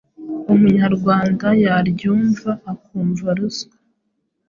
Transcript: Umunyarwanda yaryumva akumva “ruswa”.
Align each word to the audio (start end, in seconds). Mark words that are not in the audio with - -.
Umunyarwanda 0.53 1.47
yaryumva 1.65 2.51
akumva 2.71 3.27
“ruswa”. 3.37 3.75